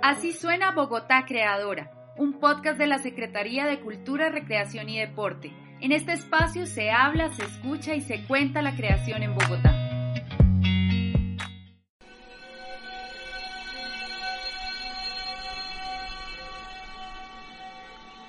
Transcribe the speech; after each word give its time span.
Así 0.00 0.32
suena 0.32 0.70
Bogotá 0.70 1.24
Creadora, 1.26 1.90
un 2.16 2.38
podcast 2.38 2.78
de 2.78 2.86
la 2.86 2.98
Secretaría 2.98 3.66
de 3.66 3.80
Cultura, 3.80 4.28
Recreación 4.28 4.88
y 4.88 4.98
Deporte. 4.98 5.52
En 5.80 5.90
este 5.90 6.12
espacio 6.12 6.66
se 6.66 6.90
habla, 6.90 7.30
se 7.30 7.44
escucha 7.44 7.96
y 7.96 8.00
se 8.00 8.24
cuenta 8.24 8.62
la 8.62 8.76
creación 8.76 9.24
en 9.24 9.34
Bogotá. 9.34 9.74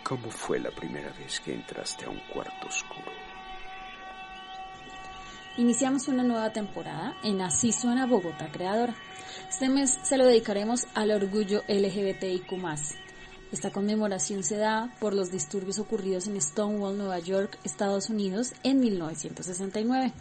¿Cómo 0.04 0.32
fue 0.32 0.60
la 0.60 0.72
primera 0.72 1.12
vez 1.20 1.40
que 1.40 1.54
entraste 1.54 2.06
a 2.06 2.10
un 2.10 2.20
cuarto 2.34 2.68
oscuro? 2.68 3.12
Iniciamos 5.60 6.08
una 6.08 6.24
nueva 6.24 6.54
temporada 6.54 7.18
en 7.22 7.42
Así 7.42 7.74
suena 7.74 8.06
Bogotá 8.06 8.50
Creadora. 8.50 8.96
Este 9.50 9.68
mes 9.68 10.00
se 10.04 10.16
lo 10.18 10.26
dedicaremos 10.26 10.88
al 10.94 11.12
orgullo 11.12 11.64
LGBTIQ+. 11.68 12.54
Esta 13.52 13.70
conmemoración 13.70 14.42
se 14.42 14.56
da 14.56 14.96
por 15.02 15.14
los 15.14 15.32
disturbios 15.32 15.78
ocurridos 15.78 16.28
en 16.28 16.42
Stonewall, 16.42 16.98
Nueva 16.98 17.20
York, 17.20 17.60
Estados 17.66 18.10
Unidos, 18.10 18.54
en 18.64 18.80
1969. 18.80 20.14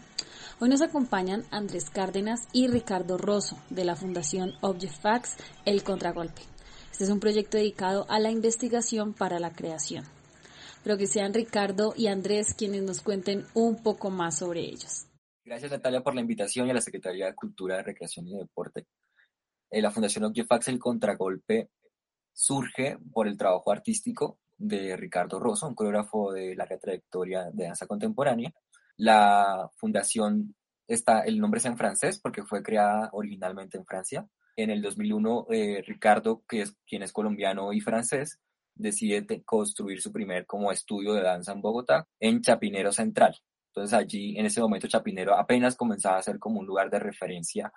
Hoy 0.59 0.67
nos 0.67 0.81
acompañan 0.81 1.45
Andrés 1.51 1.89
Cárdenas 1.89 2.41
y 2.51 2.67
Ricardo 2.67 3.17
Rosso, 3.17 3.57
de 3.69 3.85
la 3.85 3.95
Fundación 3.95 4.55
Object 4.59 5.01
Facts, 5.01 5.37
El 5.63 5.83
Contragolpe. 5.83 6.41
Este 6.91 7.05
es 7.05 7.09
un 7.09 7.21
proyecto 7.21 7.55
dedicado 7.55 8.05
a 8.09 8.19
la 8.19 8.29
investigación 8.29 9.13
para 9.13 9.39
la 9.39 9.53
creación. 9.53 10.03
Pero 10.83 10.97
que 10.97 11.07
sean 11.07 11.33
Ricardo 11.33 11.93
y 11.95 12.07
Andrés 12.07 12.53
quienes 12.53 12.83
nos 12.83 12.99
cuenten 12.99 13.45
un 13.53 13.81
poco 13.81 14.09
más 14.09 14.39
sobre 14.39 14.65
ellos. 14.65 15.08
Gracias 15.43 15.71
Natalia 15.71 16.01
por 16.01 16.15
la 16.15 16.21
invitación 16.21 16.67
y 16.67 16.71
a 16.71 16.73
la 16.73 16.81
Secretaría 16.81 17.27
de 17.27 17.35
Cultura, 17.35 17.81
Recreación 17.81 18.27
y 18.27 18.37
Deporte. 18.37 18.85
Eh, 19.71 19.81
la 19.81 19.91
Fundación 19.91 20.25
Object 20.25 20.67
El 20.67 20.79
Contragolpe, 20.79 21.69
surge 22.33 22.97
por 23.11 23.27
el 23.27 23.37
trabajo 23.37 23.71
artístico 23.71 24.39
de 24.57 24.95
Ricardo 24.95 25.39
Rosso, 25.39 25.67
un 25.67 25.75
coreógrafo 25.75 26.31
de 26.31 26.55
larga 26.55 26.77
trayectoria 26.77 27.49
de 27.51 27.65
danza 27.65 27.85
contemporánea. 27.85 28.53
La 28.97 29.69
fundación 29.75 30.55
está, 30.87 31.21
el 31.21 31.39
nombre 31.39 31.59
es 31.59 31.65
en 31.65 31.77
francés 31.77 32.19
porque 32.19 32.43
fue 32.43 32.63
creada 32.63 33.09
originalmente 33.11 33.77
en 33.77 33.85
Francia 33.85 34.27
en 34.63 34.71
el 34.71 34.81
2001, 34.81 35.47
eh, 35.51 35.81
Ricardo, 35.85 36.43
que 36.47 36.63
es, 36.63 36.75
quien 36.85 37.03
es 37.03 37.13
colombiano 37.13 37.71
y 37.71 37.79
francés, 37.79 38.39
decide 38.75 39.25
construir 39.43 40.01
su 40.01 40.11
primer 40.11 40.45
como 40.45 40.71
estudio 40.71 41.13
de 41.13 41.21
danza 41.21 41.53
en 41.53 41.61
Bogotá, 41.61 42.07
en 42.19 42.41
Chapinero 42.41 42.91
Central. 42.91 43.35
Entonces 43.69 43.93
allí, 43.93 44.37
en 44.37 44.45
ese 44.45 44.61
momento, 44.61 44.87
Chapinero 44.87 45.35
apenas 45.35 45.75
comenzaba 45.75 46.17
a 46.17 46.23
ser 46.23 46.39
como 46.39 46.59
un 46.59 46.65
lugar 46.65 46.89
de 46.89 46.99
referencia 46.99 47.71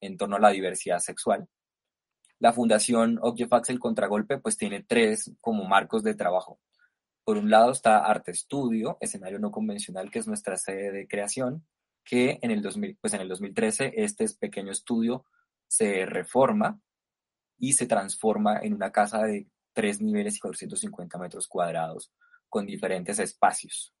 en 0.00 0.16
torno 0.16 0.36
a 0.36 0.40
la 0.40 0.50
diversidad 0.50 0.98
sexual. 0.98 1.46
La 2.38 2.52
Fundación 2.52 3.18
Object 3.22 3.70
El 3.70 3.80
Contragolpe, 3.80 4.38
pues 4.38 4.56
tiene 4.56 4.82
tres 4.82 5.32
como 5.40 5.64
marcos 5.64 6.02
de 6.02 6.14
trabajo. 6.14 6.60
Por 7.24 7.38
un 7.38 7.50
lado 7.50 7.72
está 7.72 8.04
Arte 8.04 8.32
Estudio, 8.32 8.98
escenario 9.00 9.38
no 9.38 9.50
convencional, 9.50 10.10
que 10.10 10.18
es 10.18 10.26
nuestra 10.26 10.56
sede 10.56 10.92
de 10.92 11.08
creación 11.08 11.64
que 12.04 12.38
en 12.42 12.50
el, 12.50 12.60
2000, 12.60 12.98
pues 13.00 13.14
en 13.14 13.22
el 13.22 13.28
2013 13.28 13.94
este 13.96 14.26
pequeño 14.38 14.70
estudio 14.70 15.24
se 15.66 16.04
reforma 16.04 16.78
y 17.58 17.72
se 17.72 17.86
transforma 17.86 18.58
en 18.60 18.74
una 18.74 18.92
casa 18.92 19.22
de 19.22 19.48
tres 19.72 20.02
niveles 20.02 20.36
y 20.36 20.40
450 20.40 21.18
metros 21.18 21.48
cuadrados 21.48 22.12
con 22.48 22.66
diferentes 22.66 23.18
espacios. 23.18 23.93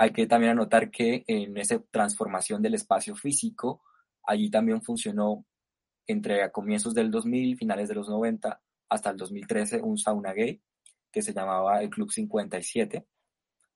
Hay 0.00 0.12
que 0.12 0.26
también 0.26 0.52
anotar 0.52 0.90
que 0.90 1.24
en 1.26 1.58
esa 1.58 1.78
transformación 1.90 2.62
del 2.62 2.72
espacio 2.72 3.14
físico, 3.14 3.82
allí 4.24 4.48
también 4.48 4.80
funcionó 4.80 5.44
entre 6.06 6.42
a 6.42 6.50
comienzos 6.50 6.94
del 6.94 7.10
2000, 7.10 7.58
finales 7.58 7.86
de 7.86 7.96
los 7.96 8.08
90, 8.08 8.62
hasta 8.88 9.10
el 9.10 9.18
2013, 9.18 9.82
un 9.82 9.98
sauna 9.98 10.32
gay 10.32 10.58
que 11.12 11.20
se 11.20 11.34
llamaba 11.34 11.82
el 11.82 11.90
Club 11.90 12.10
57, 12.10 13.06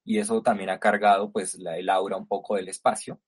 y 0.05 0.19
eso 0.19 0.41
también 0.41 0.71
ha 0.71 0.79
cargado 0.79 1.31
pues 1.31 1.57
el 1.57 1.91
aura 1.91 2.17
un 2.17 2.27
poco 2.27 2.57
del 2.57 2.69
espacio 2.69 3.21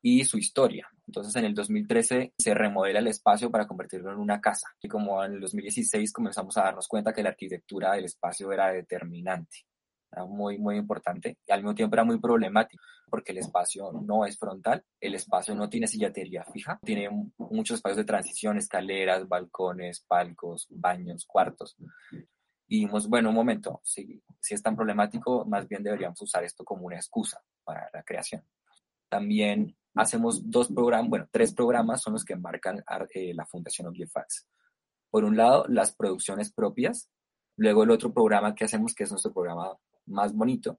y 0.00 0.24
su 0.24 0.38
historia. 0.38 0.88
Entonces 1.08 1.34
en 1.34 1.46
el 1.46 1.54
2013 1.54 2.34
se 2.38 2.54
remodela 2.54 3.00
el 3.00 3.08
espacio 3.08 3.50
para 3.50 3.66
convertirlo 3.66 4.12
en 4.12 4.18
una 4.18 4.40
casa. 4.40 4.68
Y 4.80 4.86
como 4.86 5.24
en 5.24 5.32
el 5.32 5.40
2016 5.40 6.12
comenzamos 6.12 6.56
a 6.56 6.62
darnos 6.62 6.86
cuenta 6.86 7.12
que 7.12 7.24
la 7.24 7.30
arquitectura 7.30 7.94
del 7.94 8.04
espacio 8.04 8.52
era 8.52 8.70
determinante, 8.70 9.66
era 10.12 10.24
muy 10.24 10.58
muy 10.58 10.76
importante 10.76 11.38
y 11.46 11.52
al 11.52 11.60
mismo 11.60 11.74
tiempo 11.74 11.94
era 11.94 12.04
muy 12.04 12.18
problemático 12.18 12.82
porque 13.10 13.32
el 13.32 13.38
espacio 13.38 13.92
no 13.92 14.24
es 14.24 14.38
frontal, 14.38 14.84
el 15.00 15.14
espacio 15.14 15.54
no 15.54 15.68
tiene 15.68 15.88
sillatería 15.88 16.44
fija, 16.44 16.78
tiene 16.84 17.10
muchos 17.36 17.76
espacios 17.76 17.98
de 17.98 18.04
transición, 18.04 18.56
escaleras, 18.56 19.28
balcones, 19.28 20.04
palcos, 20.06 20.68
baños, 20.70 21.26
cuartos. 21.26 21.76
Y 22.68 22.76
dijimos, 22.76 23.08
bueno, 23.08 23.30
un 23.30 23.34
momento, 23.34 23.80
si, 23.82 24.22
si 24.38 24.54
es 24.54 24.62
tan 24.62 24.76
problemático, 24.76 25.44
más 25.44 25.66
bien 25.66 25.82
deberíamos 25.82 26.22
usar 26.22 26.44
esto 26.44 26.64
como 26.64 26.86
una 26.86 26.96
excusa 26.96 27.42
para 27.64 27.90
la 27.92 28.04
creación. 28.04 28.44
También 29.08 29.76
hacemos 29.96 30.48
dos 30.48 30.68
programas, 30.68 31.10
bueno, 31.10 31.28
tres 31.32 31.52
programas 31.52 32.00
son 32.00 32.12
los 32.12 32.24
que 32.24 32.34
embarcan 32.34 32.84
eh, 33.12 33.34
la 33.34 33.44
Fundación 33.44 33.88
Object 33.88 34.12
Por 35.10 35.24
un 35.24 35.36
lado, 35.36 35.66
las 35.68 35.92
producciones 35.96 36.52
propias. 36.52 37.10
Luego, 37.56 37.82
el 37.82 37.90
otro 37.90 38.14
programa 38.14 38.54
que 38.54 38.64
hacemos, 38.64 38.94
que 38.94 39.02
es 39.02 39.10
nuestro 39.10 39.32
programa 39.32 39.76
más 40.10 40.34
bonito, 40.34 40.78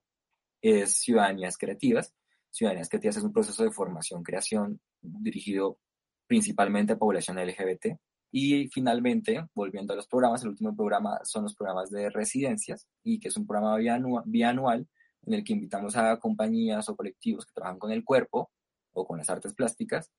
es 0.60 1.00
Ciudadanías 1.00 1.56
Creativas. 1.56 2.14
Ciudadanías 2.50 2.88
Creativas 2.88 3.16
es 3.16 3.24
un 3.24 3.32
proceso 3.32 3.64
de 3.64 3.72
formación, 3.72 4.22
creación 4.22 4.80
dirigido 5.00 5.78
principalmente 6.26 6.92
a 6.92 6.98
población 6.98 7.38
LGBT. 7.38 7.98
Y 8.30 8.68
finalmente, 8.68 9.46
volviendo 9.54 9.92
a 9.92 9.96
los 9.96 10.06
programas, 10.06 10.42
el 10.42 10.50
último 10.50 10.74
programa 10.74 11.20
son 11.24 11.42
los 11.42 11.54
programas 11.54 11.90
de 11.90 12.08
residencias 12.08 12.86
y 13.02 13.20
que 13.20 13.28
es 13.28 13.36
un 13.36 13.46
programa 13.46 13.76
bianual 14.24 14.88
en 15.26 15.34
el 15.34 15.44
que 15.44 15.52
invitamos 15.52 15.96
a 15.96 16.18
compañías 16.18 16.88
o 16.88 16.96
colectivos 16.96 17.44
que 17.44 17.52
trabajan 17.52 17.78
con 17.78 17.92
el 17.92 18.04
cuerpo 18.04 18.50
o 18.94 19.06
con 19.06 19.18
las 19.18 19.28
artes 19.28 19.54
plásticas 19.54 20.10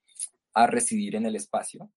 a 0.54 0.68
residir 0.68 1.16
en 1.16 1.26
el 1.26 1.36
espacio. 1.36 1.90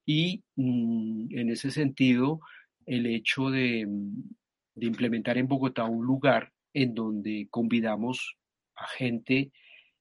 Y 0.05 0.43
mm, 0.55 1.35
en 1.35 1.49
ese 1.49 1.71
sentido, 1.71 2.39
el 2.85 3.07
hecho 3.07 3.49
de, 3.49 3.85
mm, 3.85 4.29
de, 4.75 4.85
implementar 4.85 5.37
en 5.37 5.47
Bogotá 5.47 5.85
un 5.85 6.05
lugar 6.05 6.51
en 6.73 6.93
donde 6.93 7.47
convidamos 7.49 8.37
a 8.75 8.87
gente 8.87 9.51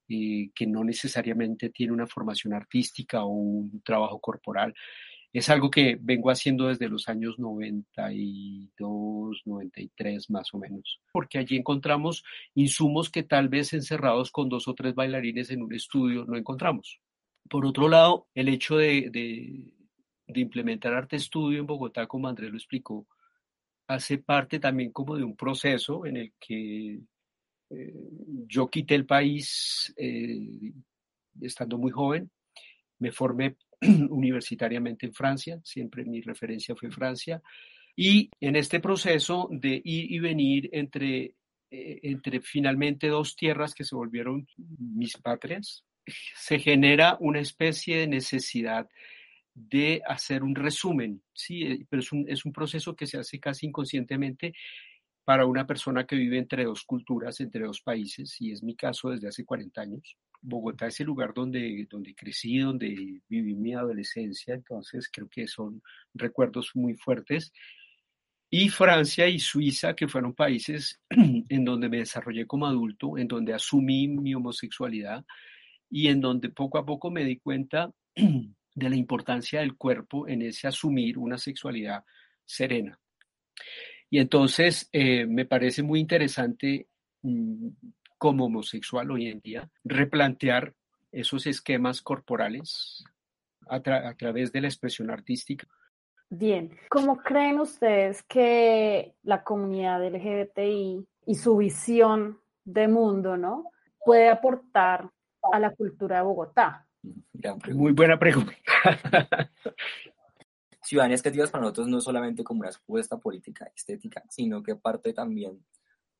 eh, 0.08 0.50
que 0.54 0.66
no 0.66 0.84
necesariamente 0.84 1.70
tiene 1.70 1.92
una 1.92 2.06
formación 2.06 2.52
artística 2.52 3.24
o 3.24 3.28
un 3.28 3.82
trabajo 3.82 4.20
corporal, 4.20 4.74
es 5.32 5.48
algo 5.48 5.70
que 5.70 5.96
vengo 5.98 6.30
haciendo 6.30 6.68
desde 6.68 6.88
los 6.88 7.08
años 7.08 7.38
92, 7.38 9.42
93 9.46 10.30
más 10.30 10.52
o 10.52 10.58
menos, 10.58 11.00
porque 11.12 11.38
allí 11.38 11.56
encontramos 11.56 12.22
insumos 12.54 13.10
que 13.10 13.22
tal 13.22 13.48
vez 13.48 13.72
encerrados 13.72 14.30
con 14.30 14.50
dos 14.50 14.68
o 14.68 14.74
tres 14.74 14.94
bailarines 14.94 15.50
en 15.50 15.62
un 15.62 15.72
estudio 15.72 16.26
no 16.26 16.36
encontramos. 16.36 17.00
Por 17.48 17.64
otro 17.64 17.88
lado, 17.88 18.28
el 18.34 18.48
hecho 18.48 18.76
de 18.76 19.72
implementar 20.40 20.94
arte 20.94 21.16
estudio 21.16 21.60
en 21.60 21.66
Bogotá, 21.66 22.06
como 22.06 22.28
Andrés 22.28 22.50
lo 22.50 22.56
explicó, 22.56 23.06
hace 23.86 24.18
parte 24.18 24.58
también 24.58 24.92
como 24.92 25.16
de 25.16 25.24
un 25.24 25.36
proceso 25.36 26.06
en 26.06 26.16
el 26.16 26.32
que 26.38 27.00
eh, 27.70 27.94
yo 28.46 28.68
quité 28.68 28.94
el 28.94 29.06
país 29.06 29.92
eh, 29.96 30.72
estando 31.40 31.78
muy 31.78 31.90
joven, 31.90 32.30
me 32.98 33.12
formé 33.12 33.56
universitariamente 34.10 35.06
en 35.06 35.14
Francia, 35.14 35.60
siempre 35.64 36.04
mi 36.04 36.20
referencia 36.20 36.74
fue 36.76 36.90
Francia, 36.90 37.42
Y 37.94 38.30
en 38.40 38.56
este 38.56 38.80
proceso 38.80 39.48
de 39.50 39.80
ir 39.84 40.12
y 40.12 40.18
venir 40.18 40.70
entre, 40.72 41.34
eh, 41.70 42.00
entre 42.02 42.40
finalmente 42.40 43.08
dos 43.08 43.36
tierras 43.36 43.74
que 43.74 43.84
se 43.84 43.94
volvieron 43.94 44.46
mis 44.78 45.16
patrias, 45.18 45.84
se 46.34 46.58
genera 46.58 47.16
una 47.20 47.40
especie 47.40 47.98
de 47.98 48.06
necesidad 48.06 48.88
de 49.54 50.02
hacer 50.06 50.42
un 50.42 50.54
resumen, 50.54 51.22
sí, 51.32 51.62
eh, 51.62 51.86
pero 51.88 52.00
es 52.00 52.12
un, 52.12 52.24
es 52.28 52.44
un 52.44 52.52
proceso 52.52 52.96
que 52.96 53.06
se 53.06 53.18
hace 53.18 53.38
casi 53.38 53.66
inconscientemente 53.66 54.54
para 55.24 55.46
una 55.46 55.66
persona 55.66 56.04
que 56.04 56.16
vive 56.16 56.38
entre 56.38 56.64
dos 56.64 56.84
culturas, 56.84 57.40
entre 57.40 57.64
dos 57.64 57.80
países, 57.80 58.36
y 58.40 58.52
es 58.52 58.62
mi 58.62 58.74
caso 58.74 59.10
desde 59.10 59.28
hace 59.28 59.44
40 59.44 59.80
años. 59.80 60.16
Bogotá 60.40 60.88
es 60.88 60.98
el 61.00 61.06
lugar 61.06 61.32
donde, 61.32 61.86
donde 61.88 62.14
crecí, 62.14 62.58
donde 62.58 63.20
viví 63.28 63.54
mi 63.54 63.74
adolescencia, 63.74 64.54
entonces 64.54 65.08
creo 65.12 65.28
que 65.28 65.46
son 65.46 65.82
recuerdos 66.14 66.72
muy 66.74 66.94
fuertes. 66.94 67.52
Y 68.50 68.68
Francia 68.68 69.28
y 69.28 69.38
Suiza, 69.38 69.94
que 69.94 70.08
fueron 70.08 70.34
países 70.34 71.00
en 71.10 71.64
donde 71.64 71.88
me 71.88 71.98
desarrollé 71.98 72.46
como 72.46 72.66
adulto, 72.66 73.16
en 73.16 73.28
donde 73.28 73.54
asumí 73.54 74.08
mi 74.08 74.34
homosexualidad 74.34 75.24
y 75.88 76.08
en 76.08 76.20
donde 76.20 76.48
poco 76.48 76.78
a 76.78 76.84
poco 76.84 77.10
me 77.10 77.24
di 77.24 77.38
cuenta 77.38 77.92
de 78.74 78.90
la 78.90 78.96
importancia 78.96 79.60
del 79.60 79.76
cuerpo 79.76 80.26
en 80.28 80.42
ese 80.42 80.68
asumir 80.68 81.18
una 81.18 81.38
sexualidad 81.38 82.04
serena. 82.44 82.98
Y 84.10 84.18
entonces 84.18 84.88
eh, 84.92 85.26
me 85.26 85.44
parece 85.44 85.82
muy 85.82 86.00
interesante 86.00 86.88
mm, 87.22 87.68
como 88.18 88.46
homosexual 88.46 89.10
hoy 89.10 89.28
en 89.28 89.40
día 89.40 89.68
replantear 89.84 90.74
esos 91.10 91.46
esquemas 91.46 92.02
corporales 92.02 93.04
a, 93.68 93.76
a 93.76 94.14
través 94.14 94.52
de 94.52 94.60
la 94.60 94.68
expresión 94.68 95.10
artística. 95.10 95.66
Bien, 96.28 96.74
¿cómo 96.88 97.18
creen 97.18 97.60
ustedes 97.60 98.22
que 98.22 99.14
la 99.22 99.44
comunidad 99.44 100.02
LGBTI 100.02 101.06
y 101.26 101.34
su 101.34 101.58
visión 101.58 102.38
de 102.64 102.88
mundo, 102.88 103.36
¿no? 103.36 103.72
puede 104.04 104.28
aportar 104.28 105.10
a 105.52 105.58
la 105.58 105.70
cultura 105.70 106.16
de 106.16 106.22
Bogotá? 106.22 106.86
Muy 107.72 107.92
buena 107.92 108.18
pregunta. 108.18 108.52
Ciudadanías 110.82 111.22
creativas 111.22 111.50
para 111.50 111.62
nosotros 111.62 111.88
no 111.88 111.98
es 111.98 112.04
solamente 112.04 112.44
como 112.44 112.60
una 112.60 112.68
respuesta 112.68 113.18
política 113.18 113.70
estética, 113.74 114.22
sino 114.28 114.62
que 114.62 114.76
parte 114.76 115.12
también 115.12 115.64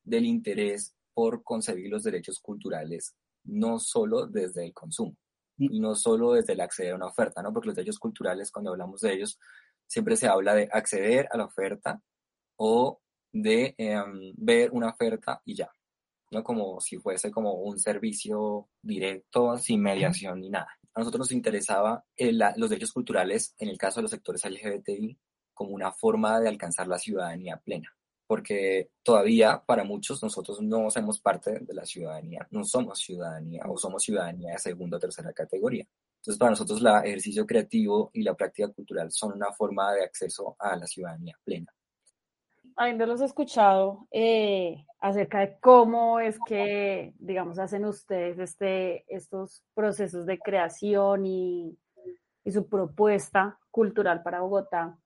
del 0.03 0.25
interés 0.25 0.95
por 1.13 1.43
concebir 1.43 1.89
los 1.89 2.03
derechos 2.03 2.39
culturales, 2.39 3.15
no 3.43 3.79
solo 3.79 4.25
desde 4.25 4.65
el 4.65 4.73
consumo 4.73 5.15
y 5.57 5.79
no 5.79 5.95
solo 5.95 6.33
desde 6.33 6.53
el 6.53 6.61
acceder 6.61 6.93
a 6.93 6.95
una 6.95 7.07
oferta, 7.07 7.41
¿no? 7.41 7.53
Porque 7.53 7.67
los 7.67 7.75
derechos 7.75 7.99
culturales, 7.99 8.51
cuando 8.51 8.71
hablamos 8.71 9.01
de 9.01 9.13
ellos, 9.13 9.39
siempre 9.85 10.15
se 10.15 10.27
habla 10.27 10.55
de 10.55 10.69
acceder 10.71 11.27
a 11.31 11.37
la 11.37 11.45
oferta 11.45 12.01
o 12.55 13.01
de 13.31 13.75
em, 13.77 14.33
ver 14.37 14.71
una 14.71 14.89
oferta 14.89 15.41
y 15.45 15.55
ya, 15.55 15.69
¿no? 16.33 16.43
Como 16.43 16.79
si 16.81 16.97
fuese 16.97 17.31
como 17.31 17.53
un 17.53 17.79
servicio 17.79 18.67
directo, 18.81 19.57
sin 19.57 19.81
mediación 19.81 20.41
ni 20.41 20.49
nada. 20.49 20.67
A 20.93 20.99
nosotros 20.99 21.19
nos 21.19 21.31
interesaba 21.31 22.03
los 22.17 22.69
derechos 22.69 22.93
culturales, 22.93 23.55
en 23.57 23.69
el 23.69 23.77
caso 23.77 23.99
de 23.99 24.03
los 24.03 24.11
sectores 24.11 24.45
LGBTI, 24.45 25.17
como 25.53 25.71
una 25.71 25.91
forma 25.91 26.39
de 26.39 26.49
alcanzar 26.49 26.87
la 26.87 26.99
ciudadanía 26.99 27.57
plena, 27.57 27.89
porque 28.27 28.89
todavía 29.03 29.63
para 29.65 29.83
muchos 29.83 30.21
nosotros 30.21 30.61
no 30.61 30.89
somos 30.89 31.19
parte 31.19 31.59
de 31.59 31.73
la 31.73 31.85
ciudadanía, 31.85 32.47
no 32.51 32.63
somos 32.63 32.99
ciudadanía 32.99 33.63
o 33.67 33.77
somos 33.77 34.03
ciudadanía 34.03 34.53
de 34.53 34.59
segunda 34.59 34.97
o 34.97 34.99
tercera 34.99 35.33
categoría. 35.33 35.85
Entonces 36.17 36.39
para 36.39 36.51
nosotros 36.51 36.79
el 36.81 36.87
ejercicio 37.09 37.45
creativo 37.45 38.09
y 38.13 38.23
la 38.23 38.33
práctica 38.33 38.69
cultural 38.69 39.11
son 39.11 39.33
una 39.33 39.51
forma 39.51 39.93
de 39.93 40.03
acceso 40.03 40.55
a 40.59 40.75
la 40.75 40.87
ciudadanía 40.87 41.37
plena 41.43 41.73
habiéndolos 42.75 43.21
escuchado 43.21 44.07
eh, 44.11 44.85
acerca 45.03 45.41
de 45.41 45.57
cómo 45.59 46.21
es 46.21 46.39
que, 46.47 47.13
digamos, 47.19 47.59
hacen 47.59 47.83
ustedes 47.83 48.39
este, 48.39 49.03
estos 49.13 49.61
procesos 49.73 50.25
de 50.25 50.39
creación 50.39 51.25
y, 51.25 51.77
su 52.51 52.67
propuesta 52.67 53.57
cultural 53.71 54.21
para 54.21 54.41
Bogotá, 54.41 54.97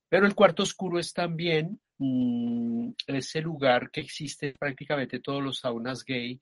pero 0.08 0.26
el 0.26 0.36
cuarto 0.36 0.64
oscuro 0.64 1.00
es 1.00 1.12
también 1.12 1.82
mm, 1.98 2.92
ese 3.08 3.42
lugar 3.42 3.92
que 3.92 4.00
existe 4.00 4.56
prácticamente 4.58 5.20
todos 5.20 5.44
los 5.44 5.60
saunas 5.60 6.06
gay 6.06 6.40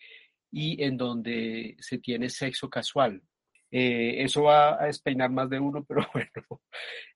y 0.51 0.84
en 0.84 0.98
donde 0.98 1.77
se 1.80 1.98
tiene 1.98 2.30
sexo 2.30 2.70
casual. 2.70 3.24
Eh, 3.72 4.24
eso 4.24 4.44
va 4.44 4.80
a 4.80 4.86
despeinar 4.86 5.32
más 5.32 5.50
de 5.50 5.60
uno, 5.60 5.84
pero 5.88 6.06
bueno. 6.13 6.62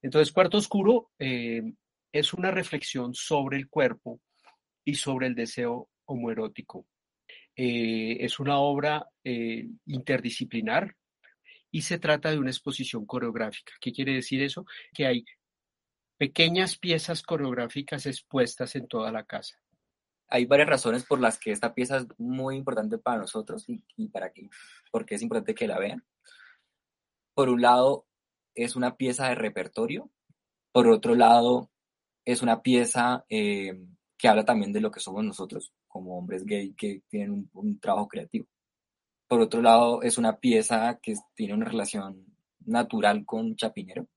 Entonces, 0.01 0.33
cuarto 0.33 0.57
oscuro 0.57 1.11
es 1.19 2.33
una 2.33 2.49
reflexión 2.49 3.13
sobre 3.13 3.57
el 3.57 3.69
cuerpo 3.69 4.19
y 4.83 4.95
sobre 4.95 5.27
el 5.27 5.35
deseo 5.35 5.89
homoerótico. 6.05 6.85
Eh, 7.55 8.17
es 8.19 8.39
una 8.39 8.59
obra 8.59 9.09
eh, 9.23 9.67
interdisciplinar 9.85 10.95
y 11.69 11.81
se 11.81 11.99
trata 11.99 12.31
de 12.31 12.39
una 12.39 12.49
exposición 12.49 13.05
coreográfica. 13.05 13.73
¿Qué 13.79 13.91
quiere 13.91 14.13
decir 14.13 14.41
eso? 14.41 14.65
Que 14.93 15.05
hay 15.05 15.25
pequeñas 16.17 16.77
piezas 16.77 17.23
coreográficas 17.23 18.05
expuestas 18.05 18.75
en 18.75 18.87
toda 18.87 19.11
la 19.11 19.25
casa. 19.25 19.57
Hay 20.27 20.45
varias 20.45 20.69
razones 20.69 21.03
por 21.03 21.19
las 21.19 21.39
que 21.39 21.51
esta 21.51 21.73
pieza 21.73 21.97
es 21.97 22.07
muy 22.17 22.55
importante 22.55 22.97
para 22.97 23.17
nosotros 23.17 23.65
y, 23.67 24.07
para 24.09 24.31
que, 24.31 24.49
porque 24.91 25.15
es 25.15 25.21
importante 25.21 25.55
que 25.55 25.67
la 25.67 25.79
vean. 25.79 26.05
Por 27.33 27.49
un 27.49 27.61
lado, 27.61 28.05
es 28.55 28.75
una 28.75 28.95
pieza 28.97 29.29
de 29.29 29.35
repertorio. 29.35 30.09
Por 30.71 30.87
otro 30.87 31.15
lado, 31.15 31.69
es 32.23 32.41
una 32.41 32.61
pieza 32.61 33.25
eh, 33.29 33.77
que 34.21 34.27
habla 34.27 34.45
también 34.45 34.71
de 34.71 34.81
lo 34.81 34.91
que 34.91 34.99
somos 34.99 35.23
nosotros 35.23 35.73
como 35.87 36.15
hombres 36.15 36.45
gay 36.45 36.75
que 36.75 37.01
tienen 37.09 37.49
un, 37.53 37.79
trabajo 37.79 38.07
creativo. 38.07 38.45
por 39.27 39.41
otro 39.41 39.63
lado, 39.63 40.03
es 40.03 40.19
una 40.19 40.37
pieza 40.37 40.99
que 41.01 41.15
tiene 41.33 41.55
una 41.55 41.65
relación 41.65 42.27
natural 42.59 43.25
con 43.25 43.55
Chapinero, 43.55 44.07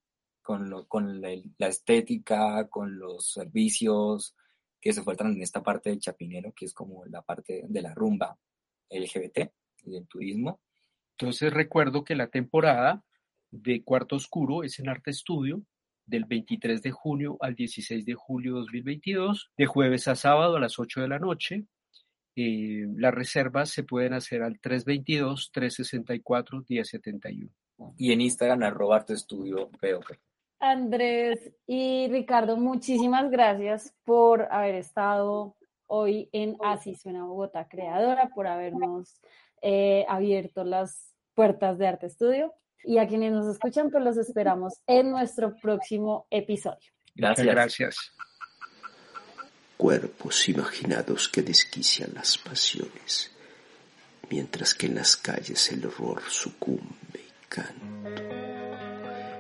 con, 0.43 0.69
lo, 0.69 0.87
con 0.89 1.23
la, 1.23 1.31
estética, 1.67 2.69
con 2.69 2.99
los 2.99 3.31
servicios 3.33 4.37
que 4.79 4.93
se 4.93 5.03
faltan 5.03 5.33
en 5.33 5.43
esta 5.43 5.63
parte 5.63 5.89
de 5.89 5.99
Chapinero, 5.99 6.53
que 6.53 6.67
es 6.67 6.75
como 6.75 7.07
la 7.07 7.23
parte 7.23 7.65
de 7.67 7.81
la 7.81 7.95
rumba 7.95 8.37
LGBT 8.91 9.51
y 9.85 9.91
del 9.91 10.07
turismo. 10.07 10.61
Entonces 11.13 11.51
recuerdo 11.51 12.05
que 12.05 12.15
la 12.15 12.29
temporada 12.29 13.03
de 13.51 13.83
Cuarto 13.83 14.17
Oscuro 14.17 14.65
es 14.65 14.79
en 14.81 14.91
Arte 14.91 15.13
Estudio 15.13 15.63
del 16.07 16.25
23 16.25 16.83
de 16.83 16.91
junio 16.91 17.37
al 17.41 17.55
16 17.55 18.05
de 18.05 18.15
julio 18.15 18.57
2022, 18.57 19.53
de 19.57 19.67
jueves 19.67 20.09
a 20.09 20.15
sábado 20.15 20.57
a 20.57 20.61
las 20.61 20.79
8 20.79 21.01
de 21.03 21.09
la 21.09 21.19
noche. 21.19 21.65
Eh, 22.37 22.85
las 22.97 23.15
reservas 23.15 23.71
se 23.71 23.85
pueden 23.85 24.13
hacer 24.13 24.43
al 24.43 24.61
322-364-1071. 24.61 27.51
Y 27.97 28.13
en 28.13 28.21
Instagram, 28.21 28.63
arroba 28.63 28.97
Arte 28.97 29.15
Estudio 29.15 29.71
Andrés 30.61 31.53
y 31.67 32.09
Ricardo, 32.09 32.57
muchísimas 32.57 33.31
gracias 33.31 33.95
por 34.05 34.47
haber 34.51 34.77
estado 34.77 35.57
hoy 35.87 36.29
en 36.33 36.57
Así 36.65 36.95
Suena 36.95 37.25
Bogotá 37.25 37.69
Creadora, 37.69 38.31
por 38.35 38.47
habernos 38.47 39.21
eh, 39.61 40.07
abierto 40.09 40.65
las 40.65 41.15
puertas 41.35 41.77
de 41.79 41.87
Arte 41.87 42.07
Estudio. 42.07 42.55
Y 42.85 42.99
a 42.99 43.07
quienes 43.07 43.33
nos 43.33 43.47
escuchan, 43.47 43.91
pues 43.91 44.05
los 44.05 44.17
esperamos 44.17 44.75
en 44.87 45.11
nuestro 45.11 45.57
próximo 45.57 46.27
episodio. 46.31 46.91
Gracias. 47.15 47.47
Gracias. 47.47 47.97
Cuerpos 49.77 50.49
imaginados 50.49 51.29
que 51.29 51.43
desquician 51.43 52.13
las 52.15 52.39
pasiones, 52.39 53.33
mientras 54.31 54.75
que 54.75 54.87
en 54.87 54.97
las 54.97 55.17
calles 55.17 55.73
el 55.73 55.87
horror 55.87 56.23
sucumbe 56.29 57.21
y 57.21 57.49
canta. 57.49 57.85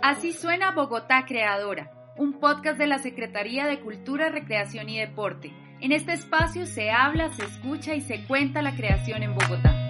Así 0.02 0.32
suena 0.32 0.72
Bogotá 0.72 1.24
Creadora, 1.26 1.90
un 2.18 2.40
podcast 2.40 2.78
de 2.78 2.86
la 2.86 2.98
Secretaría 2.98 3.66
de 3.66 3.80
Cultura, 3.80 4.28
Recreación 4.28 4.88
y 4.88 4.98
Deporte. 4.98 5.52
En 5.80 5.92
este 5.92 6.12
espacio 6.12 6.66
se 6.66 6.90
habla, 6.90 7.32
se 7.34 7.44
escucha 7.44 7.94
y 7.94 8.00
se 8.00 8.24
cuenta 8.26 8.60
la 8.60 8.76
creación 8.76 9.22
en 9.22 9.34
Bogotá. 9.34 9.83